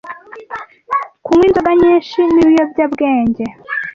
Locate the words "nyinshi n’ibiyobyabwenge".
1.81-3.43